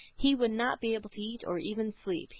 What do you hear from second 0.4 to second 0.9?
not